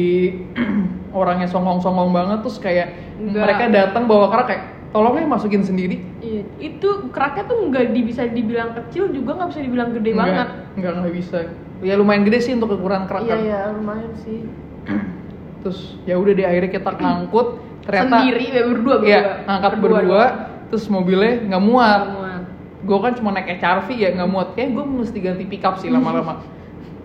orangnya 1.10 1.50
songong-songong 1.50 2.14
banget 2.14 2.38
terus 2.46 2.58
kayak 2.58 2.94
Enggak. 3.18 3.42
mereka 3.42 3.64
datang 3.70 4.06
bawa 4.06 4.30
kerak 4.30 4.46
kayak 4.46 4.62
tolongnya 4.94 5.26
masukin 5.26 5.60
sendiri 5.60 5.98
Iya, 6.22 6.46
itu 6.62 6.88
keraknya 7.10 7.44
tuh 7.44 7.66
nggak 7.66 7.90
di- 7.90 8.06
bisa 8.06 8.22
dibilang 8.24 8.70
kecil 8.74 9.10
juga 9.10 9.34
nggak 9.34 9.48
bisa 9.50 9.60
dibilang 9.60 9.90
gede 9.90 10.10
Enggak, 10.10 10.22
banget. 10.24 10.48
enggak 10.78 10.92
nggak 10.94 11.12
bisa 11.12 11.38
ya 11.82 11.94
lumayan 11.98 12.22
gede 12.22 12.38
sih 12.40 12.52
untuk 12.54 12.70
ukuran 12.72 13.04
kerak 13.04 13.22
Iya 13.22 13.28
kan. 13.28 13.38
iya 13.42 13.60
lumayan 13.74 14.12
sih. 14.16 14.38
terus 15.60 15.78
ya 16.04 16.14
udah 16.14 16.32
di 16.32 16.44
akhirnya 16.46 16.70
kita 16.70 16.90
ngangkut 16.94 17.48
ternyata 17.82 18.16
Sendiri 18.16 18.46
ya 18.46 18.62
berdua 18.64 18.96
berdua. 18.96 18.96
Iya, 19.04 19.20
ngangkat 19.44 19.72
berdua, 19.76 20.00
doang. 20.00 20.32
terus 20.70 20.84
mobilnya 20.88 21.32
nggak 21.44 21.62
muat. 21.62 22.00
Nggak 22.00 22.14
muat. 22.14 22.42
Gue 22.84 22.98
kan 23.00 23.12
cuma 23.14 23.30
naik 23.32 23.48
HRV 23.58 23.88
ya 23.92 24.08
nggak 24.14 24.30
muat. 24.30 24.48
Kayak 24.54 24.68
gue 24.72 24.84
mesti 24.86 25.18
ganti 25.18 25.44
pickup 25.44 25.74
sih 25.76 25.90
lama-lama. 25.90 26.40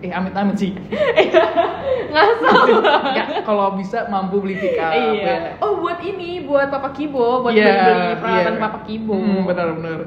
eh 0.00 0.10
amit-amit 0.10 0.56
sih. 0.56 0.72
Ngasal. 2.12 2.60
ya 3.16 3.24
kalau 3.44 3.76
bisa 3.76 4.08
mampu 4.08 4.40
beli 4.40 4.56
pickup. 4.56 4.90
iya. 4.90 5.22
ya. 5.22 5.36
Oh 5.60 5.78
buat 5.78 6.00
ini, 6.00 6.44
buat 6.48 6.72
Papa 6.72 6.90
Kibo, 6.96 7.44
buat 7.44 7.52
Iya, 7.52 7.68
beli 7.84 8.06
peralatan 8.18 8.54
iya. 8.56 8.62
Papa 8.64 8.78
Kibo. 8.88 9.14
Hmm, 9.14 9.44
benar-benar. 9.44 10.00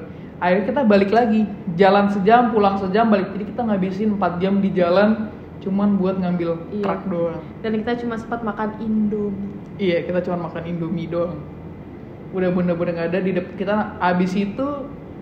Akhirnya 0.43 0.65
kita 0.67 0.81
balik 0.83 1.11
lagi. 1.13 1.47
Jalan 1.79 2.11
sejam, 2.11 2.51
pulang 2.51 2.75
sejam, 2.81 3.07
balik. 3.07 3.31
Jadi 3.31 3.43
kita 3.55 3.61
ngabisin 3.63 4.09
4 4.19 4.41
jam 4.43 4.53
di 4.59 4.69
jalan 4.75 5.29
cuman 5.63 5.95
buat 5.95 6.19
ngambil 6.19 6.59
Iya. 6.75 6.83
truk 6.83 7.01
doang. 7.07 7.39
Dan 7.63 7.71
kita 7.79 7.95
cuma 8.03 8.19
sempat 8.19 8.43
makan 8.43 8.75
Indomie. 8.83 9.55
Iya, 9.79 10.03
kita 10.03 10.19
cuma 10.27 10.51
makan 10.51 10.63
Indomie 10.67 11.07
doang. 11.07 11.39
Udah 12.35 12.49
bener-bener 12.51 12.91
nggak 12.99 13.09
ada 13.13 13.19
di 13.23 13.31
depan 13.31 13.53
kita 13.55 13.75
abis 14.01 14.33
itu 14.35 14.67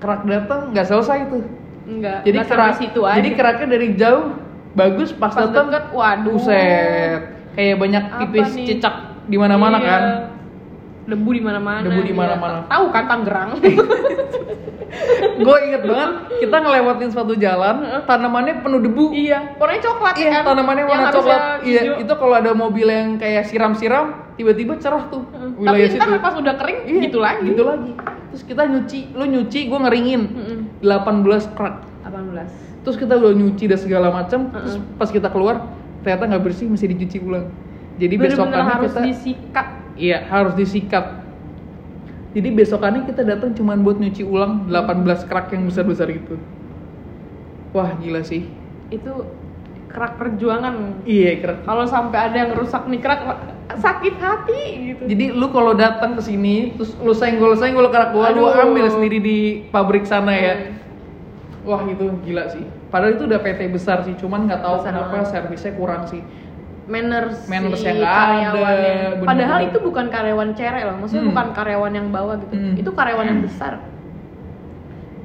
kerak 0.01 0.25
datang 0.25 0.73
nggak 0.73 0.87
selesai 0.87 1.29
tuh. 1.29 1.45
Enggak. 1.81 2.21
jadi 2.23 2.45
kerak 2.45 2.73
situ 2.77 3.01
aja. 3.01 3.17
jadi 3.17 3.29
keraknya 3.33 3.67
dari 3.73 3.87
jauh 3.97 4.37
bagus 4.71 5.09
pas, 5.11 5.29
Pas 5.29 5.45
datang 5.45 5.67
deket, 5.67 5.83
waduh. 5.91 6.31
buset 6.31 7.21
kayak 7.51 7.75
banyak 7.75 8.03
tipis 8.17 8.49
nih? 8.53 8.65
cicak 8.67 8.95
di 9.25 9.35
mana-mana 9.35 9.77
Iya. 9.77 9.87
kan 9.87 10.03
Debu 11.01 11.29
di 11.33 11.41
mana-mana. 11.41 11.81
Debu 11.81 12.01
di 12.01 12.13
iya. 12.13 12.15
mana-mana. 12.15 12.57
Tahu 12.69 12.85
kan 12.87 13.03
Tangerang? 13.05 13.49
gue 15.41 15.57
inget 15.63 15.81
banget 15.81 16.09
kita 16.37 16.55
ngelewatin 16.57 17.09
suatu 17.09 17.33
jalan 17.33 17.75
tanamannya 18.03 18.59
penuh 18.59 18.79
debu 18.79 19.05
iya. 19.11 19.55
Warnanya 19.55 19.81
coklat 19.81 20.13
iya 20.15 20.29
kan? 20.35 20.43
tanamannya 20.51 20.83
warna 20.83 21.09
coklat 21.09 21.41
iya 21.63 21.81
hijau. 21.81 21.95
itu 22.03 22.13
kalau 22.13 22.35
ada 22.35 22.51
mobil 22.51 22.85
yang 22.85 23.15
kayak 23.15 23.47
siram-siram 23.47 24.35
tiba-tiba 24.35 24.75
cerah 24.77 25.07
tuh 25.07 25.23
Tapi 25.31 25.57
wilayah 25.57 25.87
ntar 25.89 26.07
situ 26.11 26.19
pas 26.19 26.35
udah 26.35 26.53
kering 26.55 26.79
Iya, 26.83 26.99
gitu 27.07 27.17
lagi. 27.17 27.43
gitu 27.47 27.63
lagi 27.63 27.91
terus 28.29 28.43
kita 28.43 28.63
nyuci 28.67 28.99
lu 29.11 29.25
nyuci 29.25 29.59
gue 29.65 29.79
ngeringin 29.79 30.21
Mm-mm. 30.27 30.59
18 30.83 31.55
kerak 31.55 31.75
18. 31.81 31.90
Terus 32.81 32.95
kita 32.95 33.13
udah 33.13 33.31
nyuci 33.31 33.65
dan 33.65 33.77
segala 33.77 34.09
macam 34.09 34.50
terus 34.50 34.75
Mm-mm. 34.75 34.97
pas 34.97 35.07
kita 35.07 35.29
keluar 35.29 35.69
ternyata 36.01 36.23
nggak 36.27 36.43
bersih 36.43 36.65
mesti 36.65 36.85
dicuci 36.88 37.17
ulang 37.19 37.45
jadi 37.95 38.15
Bener-bener 38.15 38.33
besokannya 38.50 38.65
harus 38.67 38.91
kita 38.91 39.01
disikat. 39.05 39.67
iya 39.95 40.17
harus 40.25 40.53
disikat 40.55 41.05
jadi 42.31 42.50
besokannya 42.50 43.01
kita 43.05 43.21
datang 43.23 43.51
cuman 43.51 43.81
buat 43.81 43.97
nyuci 43.97 44.23
ulang 44.23 44.65
18 44.65 45.27
kerak 45.27 45.51
yang 45.51 45.63
besar 45.65 45.83
besar 45.83 46.07
gitu 46.07 46.39
wah 47.71 47.91
gila 47.95 48.21
sih 48.21 48.47
Itu 48.89 49.23
kerak 49.88 50.15
perjuangan. 50.15 51.03
iya 51.03 51.35
kerak 51.38 51.63
Kalau 51.63 51.83
sampai 51.85 52.19
ada 52.25 52.38
yang 52.39 52.51
rusak 52.53 52.88
nih 52.88 53.00
kerak 53.00 53.21
sakit 53.71 54.15
hati 54.17 54.61
gitu. 54.89 55.03
jadi 55.05 55.31
lu 55.31 55.47
kalau 55.47 55.71
datang 55.71 56.11
ke 56.13 56.21
sini 56.21 56.75
terus 56.75 56.91
lu 56.97 57.11
senggol 57.11 57.55
senggol 57.55 57.88
kerak 57.88 58.11
gua 58.11 58.27
lu 58.29 58.43
Aduh. 58.45 58.67
ambil 58.67 58.88
sendiri 58.89 59.19
di 59.19 59.38
pabrik 59.69 60.03
sana 60.03 60.33
ya 60.33 60.53
Hmm. 60.55 60.79
Wah 61.61 61.81
itu 61.85 62.05
gila 62.21 62.49
sih 62.49 62.63
padahal 62.89 63.15
itu 63.15 63.23
udah 63.29 63.39
PT 63.39 63.61
besar 63.69 64.01
sih 64.01 64.13
cuman 64.17 64.49
nggak 64.49 64.61
tahu 64.61 64.75
Besar 64.81 64.87
kenapa 64.89 65.13
banget. 65.13 65.29
servisnya 65.29 65.73
kurang 65.75 66.03
sih 66.07 66.21
manners, 66.91 67.47
Manners 67.47 67.79
si 67.79 67.87
yang 67.87 68.03
nggak 68.03 68.11
ada, 68.11 68.49
bener-bener. 68.51 69.23
Padahal 69.23 69.59
itu 69.63 69.77
bukan 69.79 70.05
karyawan 70.11 70.49
cerek 70.57 70.83
loh, 70.83 70.95
maksudnya 70.99 71.23
Hmm. 71.23 71.31
bukan 71.31 71.47
karyawan 71.55 71.91
yang 71.93 72.07
bawah 72.11 72.35
gitu. 72.35 72.51
Hmm. 72.51 72.73
Itu 72.75 72.89
karyawan 72.91 73.25
yang 73.31 73.41
besar. 73.45 73.73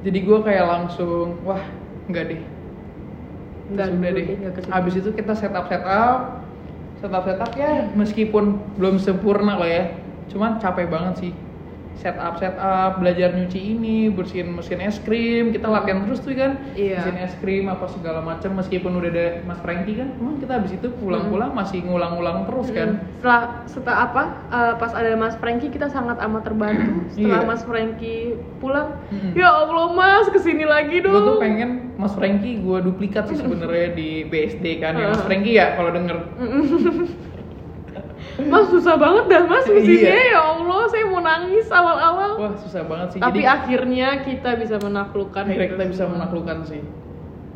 jadi 0.07 0.19
gue 0.23 0.39
kayak 0.39 0.67
langsung 0.71 1.35
wah 1.43 1.59
nggak 2.07 2.25
deh 2.31 2.41
Enggak 3.67 3.87
Terus 3.91 3.99
udah 3.99 4.11
deh 4.15 4.27
habis 4.71 4.95
itu 4.95 5.11
kita 5.11 5.35
setup 5.35 5.67
setup 5.67 6.47
setup 7.03 7.23
setup 7.27 7.51
ya 7.59 7.91
meskipun 7.99 8.63
belum 8.79 9.03
sempurna 9.03 9.59
lah 9.59 9.67
ya 9.67 9.85
cuman 10.31 10.63
capek 10.63 10.87
banget 10.87 11.15
sih 11.19 11.33
setup 11.97 12.37
setup 12.37 12.97
belajar 12.97 13.33
nyuci 13.33 13.57
ini 13.73 14.09
bersihin 14.09 14.53
mesin 14.53 14.79
es 14.79 14.97
krim 14.99 15.49
kita 15.49 15.65
latihan 15.67 16.03
terus 16.03 16.21
tuh 16.21 16.33
kan 16.33 16.61
Iya. 16.73 17.01
mesin 17.01 17.17
es 17.19 17.35
krim 17.37 17.67
apa 17.67 17.89
segala 17.89 18.21
macam 18.21 18.53
meskipun 18.55 18.93
udah 18.95 19.09
ada 19.09 19.27
Mas 19.43 19.59
Franky 19.59 19.93
kan 19.95 20.13
cuman 20.15 20.37
kita 20.37 20.53
habis 20.55 20.73
itu 20.73 20.89
pulang-pulang 20.95 21.51
masih 21.51 21.81
ngulang-ngulang 21.83 22.45
terus 22.45 22.69
kan. 22.71 23.01
Setelah 23.17 23.43
setelah 23.67 23.99
apa? 24.05 24.23
eh, 24.49 24.75
pas 24.77 24.93
ada 24.93 25.11
Mas 25.15 25.35
Franky 25.35 25.67
kita 25.69 25.89
sangat 25.89 26.21
amat 26.21 26.43
terbantu. 26.45 27.01
Setelah 27.11 27.41
Iya. 27.41 27.49
Mas 27.49 27.63
Franky 27.63 28.17
pulang, 28.57 28.89
Mm-mm. 29.09 29.33
ya 29.33 29.49
Allah 29.49 29.87
Mas 29.91 30.27
ke 30.29 30.39
sini 30.39 30.63
lagi 30.63 31.01
dong. 31.01 31.13
gue 31.13 31.23
tuh 31.27 31.39
pengen 31.39 31.71
Mas 31.95 32.13
Franky 32.13 32.57
gue 32.57 32.79
duplikat 32.83 33.27
sih 33.27 33.37
sebenarnya 33.37 33.89
di 33.91 34.23
BSD 34.23 34.65
kan 34.79 34.95
ya 34.95 35.11
Mas. 35.11 35.23
Franky 35.23 35.53
ya 35.55 35.75
kalau 35.75 35.91
denger 35.91 36.17
Mas 38.39 38.69
susah 38.69 38.95
banget 38.95 39.25
dah 39.27 39.43
Mas 39.43 39.65
ke 39.65 39.79
sini 39.79 40.05
Iya. 40.05 40.21
ya 40.31 40.41
Allah 40.53 40.85
saya 40.87 41.05
mau 41.07 41.19
nangis 41.19 41.67
awal-awal. 41.67 42.31
wah 42.37 42.53
susah 42.55 42.83
banget 42.83 43.09
sih 43.09 43.19
Tapi 43.19 43.41
Jadi- 43.41 43.49
akhirnya 43.49 44.09
kita 44.23 44.51
bisa 44.55 44.77
menaklukkan. 44.79 45.43
akhirnya 45.43 45.71
kita 45.71 45.85
bisa 45.87 46.05
menaklukkan 46.05 46.59
sih 46.63 46.83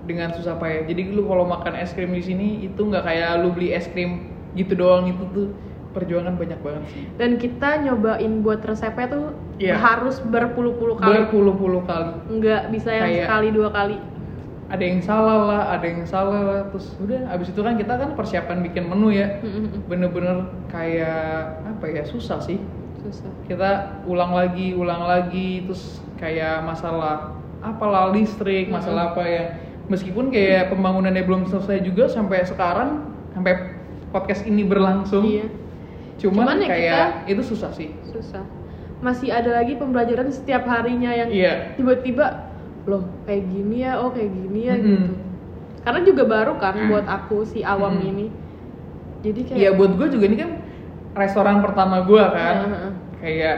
dengan 0.03 0.33
susah 0.33 0.57
payah 0.57 0.85
jadi 0.85 1.13
lu 1.13 1.23
kalau 1.23 1.45
makan 1.45 1.77
es 1.77 1.91
krim 1.91 2.11
di 2.11 2.21
sini 2.21 2.49
itu 2.65 2.81
nggak 2.81 3.05
kayak 3.05 3.31
lu 3.39 3.53
beli 3.53 3.71
es 3.71 3.87
krim 3.87 4.27
gitu 4.53 4.75
doang 4.75 5.07
itu 5.07 5.23
tuh 5.31 5.47
perjuangan 5.91 6.35
banyak 6.35 6.59
banget 6.59 6.83
sih 6.89 7.05
Dan 7.15 7.37
kita 7.37 7.79
nyobain 7.81 8.41
buat 8.41 8.59
resepnya 8.61 9.07
tuh 9.07 9.25
Iya. 9.57 9.77
harus 9.77 10.17
berpuluh-puluh 10.19 10.97
kali. 10.97 11.13
berpuluh-puluh 11.21 11.83
kali 11.85 12.13
Nggak 12.33 12.63
bisa 12.71 12.91
yang 12.91 13.05
Kayak- 13.07 13.23
sekali 13.27 13.49
dua 13.51 13.69
kali. 13.69 13.97
Ada 14.71 14.85
yang 14.87 15.03
salah 15.03 15.39
lah 15.51 15.63
ada 15.75 15.85
yang 15.85 16.07
salah 16.07 16.41
lah. 16.47 16.61
Terus 16.71 16.95
udah 17.03 17.21
abis 17.35 17.51
itu 17.51 17.61
kan 17.61 17.75
kita 17.75 17.95
kan 17.99 18.11
persiapan 18.15 18.63
bikin 18.63 18.87
menu 18.87 19.11
ya. 19.11 19.43
Bener-bener 19.91 20.47
kayak 20.71 21.59
apa 21.67 21.85
ya 21.91 22.03
susah 22.07 22.39
sih. 22.39 22.63
Susah. 23.01 23.33
kita 23.49 24.05
ulang 24.05 24.37
lagi 24.37 24.77
ulang 24.77 25.09
lagi 25.09 25.65
terus 25.65 26.05
kayak 26.21 26.61
masalah 26.69 27.33
apalah 27.65 28.13
listrik 28.13 28.71
masalah 28.71 29.17
apa 29.17 29.25
ya. 29.27 29.45
Meskipun 29.91 30.31
kayak 30.31 30.71
pembangunannya 30.71 31.25
belum 31.27 31.51
selesai 31.51 31.83
juga 31.83 32.07
sampai 32.07 32.47
sekarang 32.47 33.11
sampai 33.35 33.75
podcast 34.15 34.47
ini 34.47 34.63
berlangsung. 34.63 35.27
Iya. 35.27 35.49
cuman, 36.21 36.45
Cuman 36.45 36.57
ya 36.61 36.69
kayak 36.69 37.07
itu 37.33 37.43
susah 37.43 37.73
sih. 37.73 37.91
Susah. 38.13 38.45
Masih 39.01 39.33
ada 39.33 39.57
lagi 39.57 39.81
pembelajaran 39.81 40.29
setiap 40.29 40.69
harinya 40.69 41.09
yang 41.09 41.33
iya. 41.33 41.73
tiba-tiba 41.81 42.50
loh 42.91 43.03
kayak 43.25 43.45
gini 43.47 43.77
ya, 43.87 43.93
oh 44.03 44.11
kayak 44.11 44.31
gini 44.35 44.61
ya 44.67 44.75
Mm-mm. 44.75 44.85
gitu. 44.85 45.09
Karena 45.81 46.01
juga 46.05 46.23
baru 46.27 46.53
kan 46.59 46.75
buat 46.91 47.07
aku 47.07 47.47
si 47.47 47.63
awam 47.63 47.95
Mm-mm. 47.97 48.11
ini. 48.11 48.27
Jadi 49.21 49.41
kayak 49.47 49.59
Iya 49.61 49.71
buat 49.77 49.93
gue 49.97 50.07
juga 50.17 50.25
ini 50.27 50.37
kan 50.41 50.51
restoran 51.15 51.61
pertama 51.65 52.03
gue 52.05 52.23
kan 52.23 52.57
Heeh. 52.67 52.93
kayak 53.21 53.57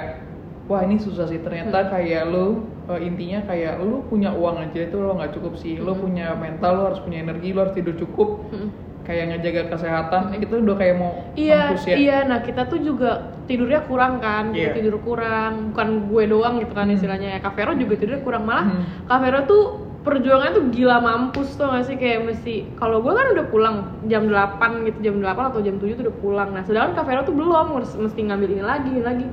wah 0.66 0.80
ini 0.82 0.96
susah 0.98 1.26
sih 1.28 1.38
ternyata 1.38 1.86
kayak 1.92 2.26
lo 2.32 2.64
eh, 2.90 3.00
intinya 3.04 3.44
kayak 3.46 3.78
lo 3.82 4.02
punya 4.08 4.32
uang 4.34 4.56
aja 4.58 4.78
itu 4.88 4.96
lo 4.98 5.14
nggak 5.20 5.32
cukup 5.38 5.54
sih 5.60 5.78
lo 5.78 5.92
Mm-mm. 5.94 6.02
punya 6.02 6.26
mental 6.34 6.72
lo 6.78 6.82
harus 6.90 7.00
punya 7.04 7.22
energi 7.22 7.52
lo 7.54 7.58
harus 7.68 7.74
tidur 7.76 7.94
cukup 7.94 8.28
Mm-mm. 8.50 8.70
Kayak 9.02 9.24
ngejaga 9.28 9.62
kesehatan 9.68 10.22
eh, 10.30 10.38
kita 10.38 10.54
udah 10.58 10.76
kayak 10.76 10.94
mau 10.94 11.10
Iya, 11.34 11.74
ya 11.76 11.96
iya. 11.96 12.18
Nah 12.22 12.38
kita 12.40 12.66
tuh 12.66 12.78
juga 12.78 13.10
tidurnya 13.44 13.82
kurang 13.82 14.18
kan, 14.18 14.50
kita 14.52 14.78
tidur 14.78 14.96
kurang. 14.98 15.74
Bukan 15.74 15.88
gue 16.06 16.22
doang 16.26 16.54
gitu 16.58 16.70
kan 16.70 16.86
Hmm. 16.86 16.94
istilahnya. 16.94 17.28
Ya, 17.34 17.38
Kak 17.38 17.52
Vero 17.52 17.74
juga 17.74 17.94
tidurnya 17.94 18.22
kurang 18.22 18.44
malah. 18.44 18.66
Hmm. 18.68 18.84
Kak 19.04 19.18
Vero 19.20 19.40
tuh 19.44 19.62
perjuangannya 20.02 20.52
tuh 20.52 20.64
gila 20.68 20.98
mampus 20.98 21.54
tuh 21.54 21.66
gak 21.68 21.86
sih 21.86 21.94
kayak 21.94 22.26
mesti 22.26 22.66
kalau 22.74 22.98
gue 22.98 23.10
kan 23.10 23.26
udah 23.32 23.46
pulang 23.46 23.76
jam 24.04 24.26
8 24.26 24.82
gitu 24.82 24.98
jam 25.00 25.22
8 25.22 25.54
atau 25.54 25.62
jam 25.62 25.78
7 25.78 25.94
tuh 25.94 26.10
udah 26.10 26.16
pulang 26.18 26.48
nah 26.50 26.66
sedangkan 26.66 26.98
Kak 26.98 27.06
Vero 27.06 27.22
tuh 27.22 27.30
belum 27.30 27.54
harus 27.78 27.94
mesti 27.94 28.18
ngambil 28.18 28.50
ini 28.50 28.64
lagi 28.66 28.90
ini 28.90 28.98
lagi 28.98 29.26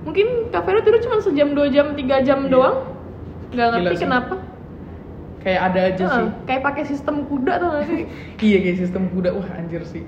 mungkin 0.00 0.48
Kak 0.48 0.64
Vero 0.64 0.80
tidur 0.80 1.04
cuma 1.04 1.20
sejam 1.20 1.52
dua 1.52 1.68
jam 1.68 1.92
tiga 1.92 2.24
jam 2.24 2.48
Iya. 2.48 2.56
doang 2.56 2.76
nggak 3.52 3.68
Gila 3.68 3.76
ngerti 3.84 3.96
sih. 4.00 4.08
Kayak 5.44 5.60
ada 5.62 5.80
aja 5.86 6.02
Heeh, 6.02 6.16
sih. 6.16 6.28
kayak 6.44 6.62
pakai 6.62 6.84
sistem 6.84 7.16
kuda 7.24 7.52
tuh 7.56 7.70
sih? 7.84 8.02
Iya 8.46 8.58
kayak 8.60 8.78
sistem 8.80 9.02
kuda. 9.08 9.30
Wah 9.30 9.48
anjir 9.54 9.84
sih. 9.84 10.02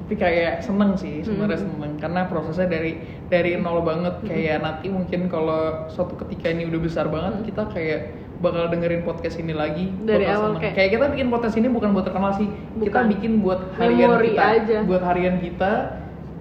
Tapi 0.00 0.14
kayak 0.14 0.60
seneng 0.60 0.92
sih 0.94 1.20
sebenarnya 1.20 1.60
Hmm. 1.60 1.68
seneng. 1.70 1.92
Karena 1.96 2.20
prosesnya 2.24 2.66
dari 2.66 2.96
dari 3.26 3.56
nol 3.56 3.80
banget. 3.80 4.20
Kayak 4.22 4.60
nanti 4.60 4.88
mungkin 4.88 5.28
kalau 5.28 5.84
suatu 5.86 6.16
ketika 6.18 6.48
ini 6.48 6.64
udah 6.64 6.76
besar 6.78 7.06
banget 7.06 7.32
Hmm. 7.34 7.44
kita 7.44 7.62
kayak 7.68 8.00
bakal 8.36 8.68
dengerin 8.68 9.00
podcast 9.00 9.36
ini 9.36 9.52
lagi. 9.52 9.88
Dari 9.98 10.24
awal 10.26 10.52
seneng. 10.52 10.60
kayak- 10.60 10.74
kayak 10.74 10.90
kita 10.90 11.04
bikin 11.08 11.28
podcast 11.28 11.56
ini 11.56 11.68
bukan 11.68 11.88
buat 11.92 12.04
terkenal 12.04 12.32
sih. 12.34 12.48
Kita 12.76 12.80
Bukan. 12.90 13.04
bikin 13.10 13.32
buat 13.40 13.60
harian 13.74 14.08
Memori 14.10 14.32
kita. 14.32 14.44
aja. 14.50 14.76
buat 14.82 15.02
harian 15.02 15.36
kita. 15.38 15.72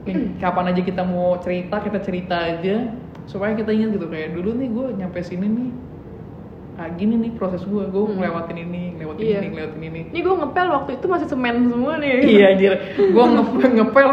Nih, 0.03 0.15
kapan 0.35 0.65
aja 0.69 0.81
kita 0.81 1.01
mau 1.01 1.35
cerita 1.37 1.79
kita 1.79 1.99
cerita 1.99 2.35
aja. 2.35 2.75
Supaya 3.23 3.51
kita 3.51 3.71
ingat 3.71 3.95
gitu 3.95 4.07
kayak 4.07 4.35
dulu 4.35 4.51
nih 4.53 4.67
gue 4.69 4.87
nyampe 4.97 5.19
sini 5.19 5.47
nih 5.47 5.69
ah 6.73 6.89
gini 6.89 7.13
nih 7.15 7.31
proses 7.33 7.61
gue 7.63 7.83
gue 7.85 8.01
Hmm. 8.03 8.17
ngelewatin 8.17 8.57
ini 8.57 8.97
ngelewatin 8.97 9.21
Iya. 9.21 9.39
ini 9.39 9.47
ngelewatin 9.51 9.81
ini. 9.83 10.01
Ini 10.09 10.19
gue 10.19 10.35
ngepel 10.35 10.67
waktu 10.69 10.91
itu 10.97 11.05
masih 11.05 11.27
semen 11.27 11.55
semua 11.69 11.93
nih. 11.97 12.09
Iya 12.33 12.45
anjir. 12.49 12.73
Gue 12.97 13.23
nge 13.23 13.43
ngepel. 13.71 14.09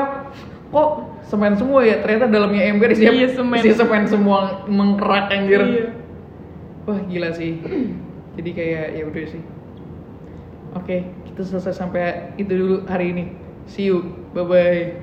Kok 0.70 0.88
semen 1.24 1.52
semua 1.56 1.80
ya? 1.82 1.98
Ternyata 1.98 2.26
dalamnya 2.26 2.62
ember 2.62 2.92
isinya 2.92 3.10
Iya, 3.10 3.28
semen. 3.32 3.58
isi 3.58 3.72
semen 3.72 4.04
semua 4.06 4.38
mengkerak 4.66 5.26
anjir. 5.30 5.62
Iya. 5.62 5.86
wah 6.84 7.00
gila 7.06 7.30
sih. 7.32 7.60
Jadi 8.34 8.50
kayak 8.52 8.86
ya 8.94 9.02
udah 9.04 9.24
sih. 9.26 9.42
Oke 10.72 10.96
kita 11.26 11.42
selesai 11.42 11.72
sampai 11.72 12.34
itu 12.36 12.50
dulu 12.50 12.76
hari 12.84 13.10
ini. 13.10 13.24
See 13.64 13.88
you. 13.88 14.04
Bye 14.30 14.44
bye 14.44 15.00